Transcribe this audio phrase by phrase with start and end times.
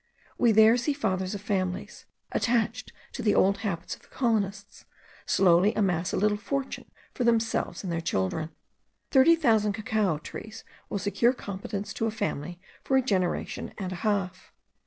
[0.35, 4.85] We there see fathers of families, attached to the old habits of the colonists,
[5.27, 8.49] slowly amass a little fortune for themselves and their children.
[9.11, 13.95] Thirty thousand cacao trees will secure competence to a family for a generation and a
[14.01, 14.51] half.